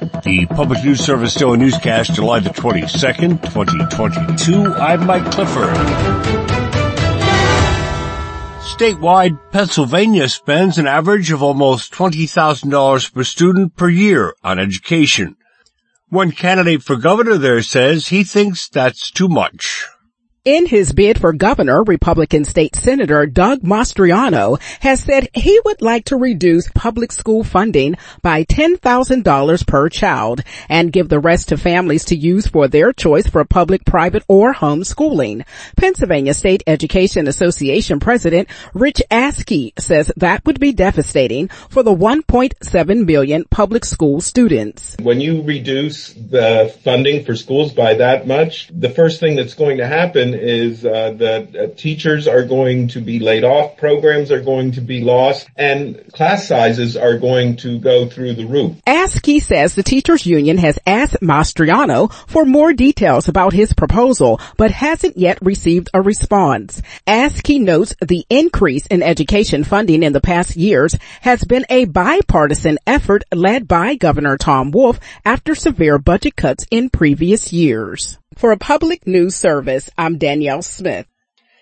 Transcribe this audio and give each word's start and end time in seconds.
The 0.00 0.46
Public 0.50 0.84
News 0.84 1.00
Service 1.00 1.34
Daily 1.34 1.56
Newscast, 1.56 2.12
July 2.14 2.40
the 2.40 2.50
22nd, 2.50 3.42
2022. 3.42 4.74
I'm 4.74 5.06
Mike 5.06 5.30
Clifford. 5.30 5.74
Statewide, 8.60 9.38
Pennsylvania 9.52 10.28
spends 10.28 10.76
an 10.76 10.86
average 10.86 11.30
of 11.30 11.42
almost 11.42 11.92
$20,000 11.94 13.14
per 13.14 13.24
student 13.24 13.74
per 13.74 13.88
year 13.88 14.34
on 14.44 14.58
education. 14.58 15.36
One 16.10 16.32
candidate 16.32 16.82
for 16.82 16.96
governor 16.96 17.38
there 17.38 17.62
says 17.62 18.08
he 18.08 18.22
thinks 18.22 18.68
that's 18.68 19.10
too 19.10 19.28
much. 19.28 19.86
In 20.46 20.66
his 20.66 20.92
bid 20.92 21.20
for 21.20 21.32
governor, 21.32 21.82
Republican 21.82 22.44
State 22.44 22.76
Senator 22.76 23.26
Doug 23.26 23.62
Mastriano 23.62 24.60
has 24.78 25.02
said 25.02 25.28
he 25.34 25.60
would 25.64 25.82
like 25.82 26.04
to 26.04 26.16
reduce 26.16 26.70
public 26.72 27.10
school 27.10 27.42
funding 27.42 27.96
by 28.22 28.44
$10,000 28.44 29.66
per 29.66 29.88
child 29.88 30.42
and 30.68 30.92
give 30.92 31.08
the 31.08 31.18
rest 31.18 31.48
to 31.48 31.56
families 31.56 32.04
to 32.04 32.16
use 32.16 32.46
for 32.46 32.68
their 32.68 32.92
choice 32.92 33.26
for 33.26 33.44
public, 33.44 33.84
private, 33.84 34.22
or 34.28 34.54
homeschooling. 34.54 35.44
Pennsylvania 35.76 36.32
State 36.32 36.62
Education 36.68 37.26
Association 37.26 37.98
President 37.98 38.48
Rich 38.72 39.02
Askey 39.10 39.72
says 39.80 40.12
that 40.16 40.46
would 40.46 40.60
be 40.60 40.72
devastating 40.72 41.48
for 41.48 41.82
the 41.82 41.92
1.7 41.92 43.04
million 43.04 43.44
public 43.50 43.84
school 43.84 44.20
students. 44.20 44.96
When 45.02 45.20
you 45.20 45.42
reduce 45.42 46.12
the 46.12 46.72
funding 46.84 47.24
for 47.24 47.34
schools 47.34 47.72
by 47.72 47.94
that 47.94 48.28
much, 48.28 48.70
the 48.72 48.90
first 48.90 49.18
thing 49.18 49.34
that's 49.34 49.54
going 49.54 49.78
to 49.78 49.88
happen 49.88 50.35
is 50.40 50.84
uh, 50.84 51.12
that 51.18 51.56
uh, 51.56 51.74
teachers 51.76 52.28
are 52.28 52.44
going 52.44 52.88
to 52.88 53.00
be 53.00 53.18
laid 53.18 53.44
off, 53.44 53.76
programs 53.76 54.30
are 54.30 54.42
going 54.42 54.72
to 54.72 54.80
be 54.80 55.02
lost, 55.02 55.48
and 55.56 56.12
class 56.12 56.46
sizes 56.46 56.96
are 56.96 57.18
going 57.18 57.56
to 57.56 57.78
go 57.78 58.08
through 58.08 58.34
the 58.34 58.46
roof. 58.46 58.76
Askey 58.86 59.40
says 59.40 59.74
the 59.74 59.82
teachers 59.82 60.26
union 60.26 60.58
has 60.58 60.78
asked 60.86 61.20
Mastriano 61.20 62.12
for 62.26 62.44
more 62.44 62.72
details 62.72 63.28
about 63.28 63.52
his 63.52 63.72
proposal, 63.72 64.40
but 64.56 64.70
hasn't 64.70 65.16
yet 65.16 65.38
received 65.42 65.90
a 65.94 66.00
response. 66.00 66.82
Askey 67.06 67.60
notes 67.60 67.94
the 68.00 68.24
increase 68.30 68.86
in 68.86 69.02
education 69.02 69.64
funding 69.64 70.02
in 70.02 70.12
the 70.12 70.20
past 70.20 70.56
years 70.56 70.96
has 71.20 71.44
been 71.44 71.66
a 71.68 71.84
bipartisan 71.84 72.78
effort 72.86 73.24
led 73.32 73.66
by 73.66 73.94
Governor 73.94 74.36
Tom 74.36 74.70
Wolf 74.70 75.00
after 75.24 75.54
severe 75.54 75.98
budget 75.98 76.36
cuts 76.36 76.66
in 76.70 76.90
previous 76.90 77.52
years. 77.52 78.18
For 78.36 78.52
a 78.52 78.58
public 78.58 79.06
news 79.06 79.34
service, 79.34 79.88
I'm 79.96 80.18
Danielle 80.18 80.60
Smith. 80.60 81.06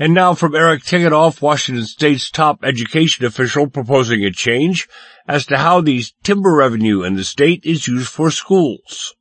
And 0.00 0.12
now 0.12 0.34
from 0.34 0.56
Eric 0.56 0.82
Tegethoff, 0.82 1.40
Washington 1.40 1.84
State's 1.84 2.28
top 2.28 2.64
education 2.64 3.24
official 3.24 3.68
proposing 3.68 4.24
a 4.24 4.32
change 4.32 4.88
as 5.28 5.46
to 5.46 5.58
how 5.58 5.80
the 5.80 6.02
timber 6.24 6.52
revenue 6.52 7.04
in 7.04 7.14
the 7.14 7.22
state 7.22 7.64
is 7.64 7.86
used 7.86 8.08
for 8.08 8.32
schools. 8.32 9.14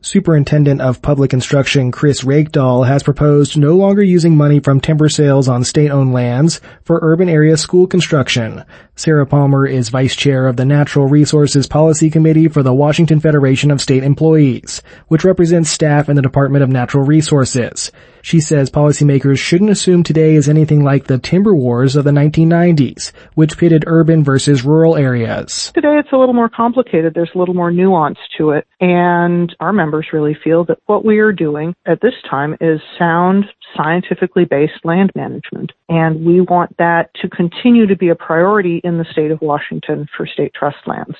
Superintendent 0.00 0.80
of 0.80 1.02
Public 1.02 1.32
Instruction 1.32 1.90
Chris 1.90 2.22
Reykdal 2.22 2.86
has 2.86 3.02
proposed 3.02 3.58
no 3.58 3.76
longer 3.76 4.00
using 4.00 4.36
money 4.36 4.60
from 4.60 4.80
timber 4.80 5.08
sales 5.08 5.48
on 5.48 5.64
state-owned 5.64 6.12
lands 6.12 6.60
for 6.84 7.00
urban 7.02 7.28
area 7.28 7.56
school 7.56 7.88
construction. 7.88 8.64
Sarah 8.94 9.26
Palmer 9.26 9.66
is 9.66 9.88
vice 9.88 10.14
chair 10.14 10.46
of 10.46 10.56
the 10.56 10.64
Natural 10.64 11.08
Resources 11.08 11.66
Policy 11.66 12.10
Committee 12.10 12.46
for 12.46 12.62
the 12.62 12.72
Washington 12.72 13.18
Federation 13.18 13.72
of 13.72 13.80
State 13.80 14.04
Employees, 14.04 14.82
which 15.08 15.24
represents 15.24 15.70
staff 15.70 16.08
in 16.08 16.14
the 16.14 16.22
Department 16.22 16.62
of 16.62 16.70
Natural 16.70 17.04
Resources. 17.04 17.90
She 18.22 18.40
says 18.40 18.70
policymakers 18.70 19.38
shouldn't 19.38 19.70
assume 19.70 20.02
today 20.02 20.34
is 20.34 20.48
anything 20.48 20.82
like 20.82 21.04
the 21.04 21.18
timber 21.18 21.54
wars 21.54 21.96
of 21.96 22.04
the 22.04 22.10
1990s, 22.10 23.12
which 23.34 23.56
pitted 23.56 23.84
urban 23.86 24.22
versus 24.22 24.64
rural 24.64 24.96
areas. 24.96 25.72
Today 25.74 25.96
it's 25.98 26.12
a 26.12 26.16
little 26.16 26.34
more 26.34 26.48
complicated. 26.48 27.14
There's 27.14 27.30
a 27.34 27.38
little 27.38 27.54
more 27.54 27.70
nuance 27.70 28.18
to 28.36 28.50
it. 28.50 28.66
And 28.80 29.54
our 29.60 29.72
members 29.72 29.87
really 30.12 30.36
feel 30.42 30.64
that 30.66 30.78
what 30.86 31.04
we 31.04 31.18
are 31.18 31.32
doing 31.32 31.74
at 31.86 32.00
this 32.00 32.14
time 32.28 32.56
is 32.60 32.80
sound, 32.98 33.44
scientifically 33.76 34.44
based 34.44 34.84
land 34.84 35.12
management. 35.14 35.72
And 35.88 36.24
we 36.24 36.40
want 36.40 36.76
that 36.78 37.10
to 37.22 37.28
continue 37.28 37.86
to 37.86 37.96
be 37.96 38.08
a 38.08 38.14
priority 38.14 38.80
in 38.84 38.98
the 38.98 39.06
state 39.12 39.30
of 39.30 39.40
Washington 39.40 40.06
for 40.16 40.26
state 40.26 40.52
trust 40.54 40.78
lands. 40.86 41.16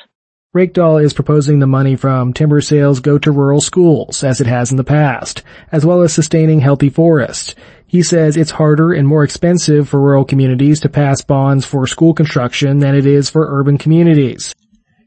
Reykdal 0.56 1.04
is 1.04 1.12
proposing 1.12 1.59
the 1.59 1.66
money 1.66 1.94
from 1.94 2.32
timber 2.32 2.62
sales 2.62 3.00
go 3.00 3.19
to 3.19 3.31
rural 3.31 3.60
schools, 3.60 4.25
as 4.25 4.41
it 4.41 4.47
has 4.47 4.70
in 4.70 4.78
the 4.78 4.82
past, 4.82 5.43
as 5.70 5.84
well 5.84 6.00
as 6.00 6.14
sustaining 6.14 6.60
healthy 6.60 6.88
forests. 6.88 7.54
He 7.87 8.03
says 8.03 8.37
it's 8.37 8.50
harder 8.50 8.93
and 8.93 9.06
more 9.06 9.25
expensive 9.25 9.88
for 9.88 10.00
rural 10.00 10.25
communities 10.25 10.81
to 10.81 10.88
pass 10.88 11.22
bonds 11.22 11.66
for 11.66 11.87
school 11.87 12.14
construction 12.14 12.78
than 12.78 12.94
it 12.94 13.04
is 13.04 13.28
for 13.28 13.47
urban 13.60 13.76
communities. 13.76 14.54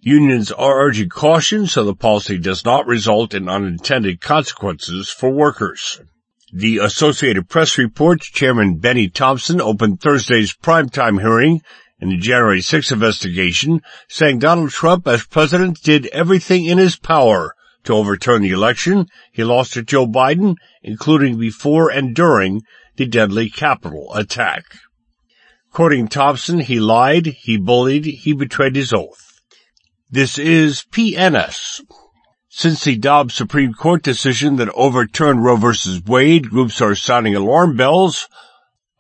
Unions 0.04 0.52
are 0.52 0.82
urging 0.82 1.10
caution 1.10 1.68
so 1.68 1.84
the 1.84 1.94
policy 1.94 2.40
does 2.40 2.66
not 2.66 2.88
result 2.88 3.36
in 3.36 3.48
unintended 3.48 4.20
consequences 4.20 5.10
for 5.12 5.30
workers. 5.30 6.02
The 6.52 6.80
Associated 6.80 7.48
Press 7.48 7.78
reports 7.78 8.32
Chairman 8.32 8.78
Bennie 8.78 9.10
Thompson 9.10 9.62
opened 9.62 10.02
Thursday's 10.02 10.54
primetime 10.54 11.22
hearing 11.22 11.62
in 12.00 12.10
the 12.10 12.18
January 12.18 12.62
6 12.62 12.92
investigation, 12.92 13.84
saying 14.08 14.40
Donald 14.40 14.72
Trump 14.72 15.08
as 15.08 15.24
president 15.28 15.84
did 15.84 16.08
everything 16.08 16.66
in 16.66 16.80
his 16.80 16.96
power 16.96 17.54
to 17.84 17.94
overturn 17.94 18.42
the 18.42 18.50
election. 18.50 19.06
He 19.32 19.44
lost 19.44 19.74
to 19.74 19.84
Joe 19.84 20.08
Biden, 20.08 20.56
including 20.82 21.38
before 21.38 21.92
and 21.92 22.16
during 22.16 22.64
the 22.96 23.06
deadly 23.06 23.52
Capitol 23.52 24.12
attack. 24.16 24.64
Quoting 25.72 26.08
Thompson, 26.08 26.60
he 26.60 26.80
lied, 26.80 27.28
he 27.28 27.58
bullied, 27.58 28.06
he 28.06 28.34
betrayed 28.34 28.76
his 28.76 28.94
oath. 28.94 29.31
This 30.14 30.38
is 30.38 30.84
PNS. 30.92 31.86
Since 32.50 32.84
the 32.84 32.98
Dobbs 32.98 33.34
Supreme 33.34 33.72
Court 33.72 34.04
decision 34.04 34.58
that 34.58 34.68
overturned 34.76 35.42
Roe 35.42 35.56
v. 35.56 36.02
Wade, 36.06 36.50
groups 36.50 36.82
are 36.82 36.96
sounding 36.96 37.34
alarm 37.34 37.78
bells 37.78 38.28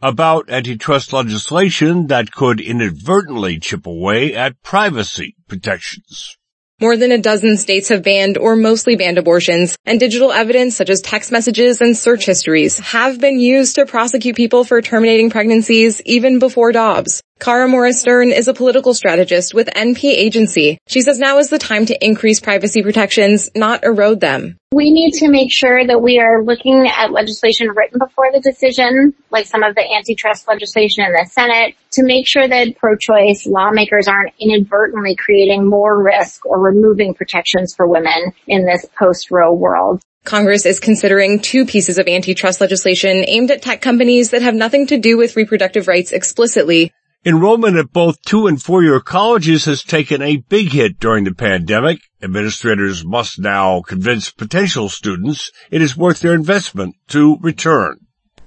about 0.02 0.50
antitrust 0.50 1.12
legislation 1.12 2.08
that 2.08 2.32
could 2.32 2.62
inadvertently 2.62 3.60
chip 3.60 3.86
away 3.86 4.34
at 4.34 4.64
privacy 4.64 5.36
protections. 5.50 6.38
More 6.80 6.96
than 6.96 7.12
a 7.12 7.18
dozen 7.18 7.58
states 7.58 7.90
have 7.90 8.04
banned 8.04 8.38
or 8.38 8.56
mostly 8.56 8.96
banned 8.96 9.18
abortions, 9.18 9.76
and 9.86 10.00
digital 10.00 10.32
evidence 10.32 10.78
such 10.78 10.90
as 10.90 11.02
text 11.02 11.30
messages 11.30 11.82
and 11.82 11.98
search 11.98 12.26
histories 12.26 12.80
have 12.80 13.20
been 13.20 13.38
used 13.38 13.76
to 13.76 13.86
prosecute 13.86 14.38
people 14.38 14.64
for 14.64 14.82
terminating 14.82 15.30
pregnancies 15.30 16.02
even 16.06 16.40
before 16.40 16.72
Dobbs. 16.72 17.22
Kara 17.42 17.68
Morris 17.68 18.00
Stern 18.00 18.32
is 18.32 18.48
a 18.48 18.54
political 18.54 18.94
strategist 18.94 19.56
with 19.56 19.66
NP 19.66 20.04
Agency. 20.04 20.78
She 20.88 21.02
says 21.02 21.18
now 21.18 21.40
is 21.40 21.50
the 21.50 21.58
time 21.58 21.88
to 21.88 22.06
increase 22.06 22.40
privacy 22.40 22.84
protections, 22.84 23.50
not 23.56 23.84
erode 23.84 24.20
them. 24.20 24.58
We 24.72 24.92
need 24.92 25.14
to 25.14 25.28
make 25.28 25.52
sure 25.52 25.84
that 25.84 26.04
we 26.04 26.20
are 26.20 26.44
looking 26.44 26.88
at 26.88 27.12
legislation 27.12 27.70
written 27.72 27.98
before 27.98 28.32
the 28.32 28.42
decision, 28.42 29.16
like 29.32 29.48
some 29.48 29.64
of 29.64 29.74
the 29.74 29.82
antitrust 29.82 30.48
legislation 30.48 31.04
in 31.04 31.14
the 31.14 31.28
Senate, 31.32 31.74
to 31.94 32.04
make 32.04 32.28
sure 32.28 32.48
that 32.48 32.78
pro-choice 32.78 33.48
lawmakers 33.48 34.08
aren't 34.08 34.34
inadvertently 34.40 35.16
creating 35.16 35.68
more 35.68 36.00
risk 36.00 36.46
or 36.46 36.60
removing 36.60 37.16
protections 37.16 37.74
for 37.74 37.88
women 37.88 38.34
in 38.46 38.68
this 38.68 38.86
post-Roe 38.96 39.52
world. 39.52 40.00
Congress 40.24 40.68
is 40.68 40.80
considering 40.80 41.40
two 41.40 41.66
pieces 41.66 41.98
of 41.98 42.08
antitrust 42.08 42.62
legislation 42.62 43.26
aimed 43.28 43.50
at 43.50 43.64
tech 43.64 43.82
companies 43.82 44.30
that 44.30 44.44
have 44.44 44.54
nothing 44.54 44.86
to 44.86 45.00
do 45.00 45.18
with 45.18 45.36
reproductive 45.36 45.88
rights 45.88 46.12
explicitly. 46.12 46.94
Enrollment 47.24 47.78
at 47.78 47.94
both 47.94 48.20
two 48.24 48.48
and 48.48 48.60
four 48.60 48.82
year 48.82 49.00
colleges 49.00 49.66
has 49.66 49.84
taken 49.84 50.24
a 50.24 50.38
big 50.38 50.72
hit 50.72 51.00
during 51.00 51.24
the 51.24 51.36
pandemic. 51.36 52.00
Administrators 52.20 53.06
must 53.06 53.38
now 53.38 53.82
convince 53.82 54.32
potential 54.32 54.90
students 54.90 55.52
it 55.70 55.84
is 55.84 55.96
worth 55.96 56.22
their 56.22 56.34
investment 56.34 56.96
to 57.10 57.38
return. 57.42 58.00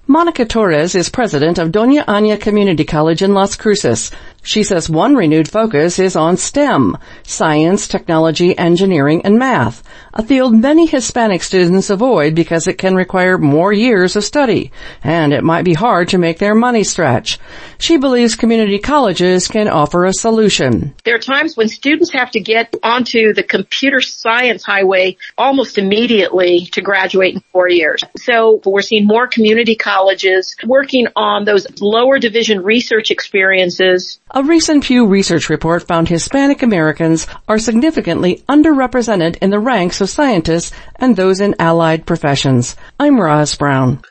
Monica 0.08 0.44
Torres 0.44 0.96
is 0.96 1.08
president 1.08 1.58
of 1.58 1.70
Doña 1.70 2.02
Ana 2.08 2.36
Community 2.36 2.84
College 2.84 3.22
in 3.22 3.32
Las 3.32 3.54
Cruces. 3.54 4.10
She 4.46 4.62
says 4.62 4.90
one 4.90 5.16
renewed 5.16 5.50
focus 5.50 5.98
is 5.98 6.16
on 6.16 6.36
STEM, 6.36 6.98
science, 7.22 7.88
technology, 7.88 8.56
engineering, 8.56 9.22
and 9.24 9.38
math, 9.38 9.82
a 10.12 10.22
field 10.22 10.54
many 10.54 10.86
Hispanic 10.86 11.42
students 11.42 11.88
avoid 11.88 12.34
because 12.34 12.68
it 12.68 12.76
can 12.76 12.94
require 12.94 13.38
more 13.38 13.72
years 13.72 14.16
of 14.16 14.22
study, 14.22 14.70
and 15.02 15.32
it 15.32 15.42
might 15.42 15.64
be 15.64 15.72
hard 15.72 16.10
to 16.10 16.18
make 16.18 16.38
their 16.38 16.54
money 16.54 16.84
stretch. 16.84 17.38
She 17.78 17.96
believes 17.96 18.36
community 18.36 18.78
colleges 18.78 19.48
can 19.48 19.66
offer 19.66 20.04
a 20.04 20.12
solution. 20.12 20.94
There 21.04 21.16
are 21.16 21.18
times 21.18 21.56
when 21.56 21.68
students 21.68 22.12
have 22.12 22.30
to 22.32 22.40
get 22.40 22.74
onto 22.82 23.32
the 23.32 23.42
computer 23.42 24.02
science 24.02 24.62
highway 24.62 25.16
almost 25.38 25.78
immediately 25.78 26.66
to 26.72 26.82
graduate 26.82 27.34
in 27.34 27.42
four 27.50 27.68
years. 27.70 28.02
So 28.18 28.60
we're 28.66 28.82
seeing 28.82 29.06
more 29.06 29.26
community 29.26 29.74
colleges 29.74 30.54
working 30.66 31.06
on 31.16 31.46
those 31.46 31.66
lower 31.80 32.18
division 32.18 32.62
research 32.62 33.10
experiences 33.10 34.20
a 34.34 34.42
recent 34.42 34.82
Pew 34.82 35.06
Research 35.06 35.48
report 35.48 35.86
found 35.86 36.08
Hispanic 36.08 36.62
Americans 36.62 37.28
are 37.46 37.58
significantly 37.58 38.42
underrepresented 38.48 39.36
in 39.36 39.50
the 39.50 39.60
ranks 39.60 40.00
of 40.00 40.10
scientists 40.10 40.72
and 40.96 41.14
those 41.14 41.40
in 41.40 41.54
allied 41.60 42.04
professions. 42.04 42.74
I'm 42.98 43.20
Roz 43.20 43.54
Brown. 43.54 44.02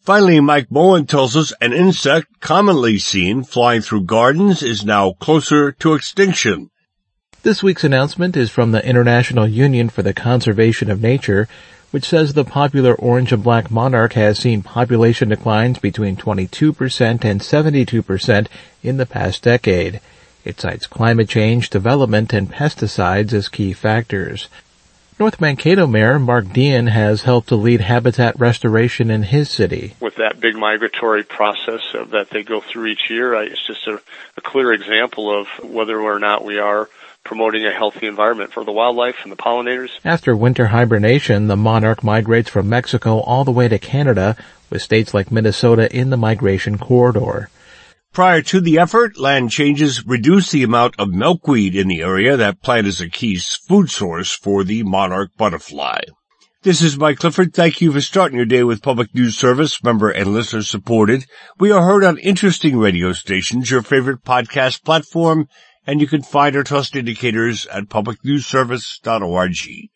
Finally, 0.00 0.40
Mike 0.40 0.72
Moen 0.72 1.06
tells 1.06 1.36
us 1.36 1.52
an 1.60 1.72
insect 1.72 2.40
commonly 2.40 2.98
seen 2.98 3.44
flying 3.44 3.80
through 3.80 4.02
gardens 4.02 4.60
is 4.64 4.84
now 4.84 5.12
closer 5.12 5.70
to 5.70 5.94
extinction. 5.94 6.70
This 7.44 7.62
week's 7.62 7.84
announcement 7.84 8.36
is 8.36 8.50
from 8.50 8.72
the 8.72 8.84
International 8.84 9.46
Union 9.46 9.88
for 9.88 10.02
the 10.02 10.12
Conservation 10.12 10.90
of 10.90 11.00
Nature, 11.00 11.48
which 11.90 12.04
says 12.04 12.32
the 12.32 12.44
popular 12.44 12.94
orange 12.94 13.32
and 13.32 13.42
black 13.42 13.70
monarch 13.70 14.12
has 14.12 14.38
seen 14.38 14.62
population 14.62 15.28
declines 15.28 15.78
between 15.78 16.16
22% 16.16 17.24
and 17.24 17.40
72% 17.40 18.46
in 18.82 18.96
the 18.96 19.06
past 19.06 19.42
decade. 19.42 20.00
It 20.44 20.60
cites 20.60 20.86
climate 20.86 21.28
change, 21.28 21.70
development, 21.70 22.32
and 22.32 22.50
pesticides 22.50 23.32
as 23.32 23.48
key 23.48 23.72
factors. 23.72 24.48
North 25.18 25.38
Mankato 25.38 25.86
Mayor 25.86 26.18
Mark 26.18 26.46
Dehen 26.46 26.88
has 26.88 27.24
helped 27.24 27.48
to 27.48 27.54
lead 27.54 27.82
habitat 27.82 28.40
restoration 28.40 29.10
in 29.10 29.24
his 29.24 29.50
city. 29.50 29.94
With 30.00 30.14
that 30.14 30.40
big 30.40 30.56
migratory 30.56 31.24
process 31.24 31.82
that 31.92 32.30
they 32.30 32.42
go 32.42 32.62
through 32.62 32.86
each 32.86 33.10
year, 33.10 33.34
it's 33.34 33.66
just 33.66 33.86
a, 33.86 34.00
a 34.38 34.40
clear 34.40 34.72
example 34.72 35.30
of 35.30 35.46
whether 35.62 36.00
or 36.00 36.18
not 36.18 36.42
we 36.42 36.58
are 36.58 36.88
promoting 37.24 37.66
a 37.66 37.72
healthy 37.72 38.06
environment 38.06 38.52
for 38.52 38.64
the 38.64 38.72
wildlife 38.72 39.16
and 39.22 39.32
the 39.32 39.36
pollinators. 39.36 39.90
After 40.04 40.36
winter 40.36 40.68
hibernation, 40.68 41.46
the 41.46 41.56
monarch 41.56 42.02
migrates 42.02 42.50
from 42.50 42.68
Mexico 42.68 43.20
all 43.20 43.44
the 43.44 43.50
way 43.50 43.68
to 43.68 43.78
Canada, 43.78 44.36
with 44.70 44.82
states 44.82 45.12
like 45.12 45.30
Minnesota 45.30 45.94
in 45.94 46.10
the 46.10 46.16
migration 46.16 46.78
corridor. 46.78 47.50
Prior 48.12 48.42
to 48.42 48.60
the 48.60 48.78
effort, 48.78 49.18
land 49.18 49.50
changes 49.50 50.04
reduced 50.04 50.50
the 50.50 50.64
amount 50.64 50.98
of 50.98 51.10
milkweed 51.10 51.76
in 51.76 51.86
the 51.86 52.02
area. 52.02 52.36
That 52.36 52.60
plant 52.60 52.88
is 52.88 53.00
a 53.00 53.08
key 53.08 53.36
food 53.36 53.90
source 53.90 54.32
for 54.32 54.64
the 54.64 54.82
monarch 54.82 55.30
butterfly. 55.36 56.00
This 56.62 56.82
is 56.82 56.98
Mike 56.98 57.18
Clifford. 57.18 57.54
Thank 57.54 57.80
you 57.80 57.90
for 57.92 58.00
starting 58.00 58.36
your 58.36 58.44
day 58.44 58.64
with 58.64 58.82
Public 58.82 59.14
News 59.14 59.38
Service, 59.38 59.82
member 59.82 60.10
and 60.10 60.34
listener 60.34 60.62
supported. 60.62 61.24
We 61.58 61.70
are 61.70 61.82
heard 61.82 62.04
on 62.04 62.18
interesting 62.18 62.76
radio 62.76 63.12
stations, 63.12 63.70
your 63.70 63.80
favorite 63.80 64.24
podcast 64.24 64.84
platform, 64.84 65.48
and 65.86 66.00
you 66.00 66.06
can 66.06 66.22
find 66.22 66.56
our 66.56 66.64
trust 66.64 66.96
indicators 66.96 67.66
at 67.66 67.84
publicnewsservice.org. 67.84 69.90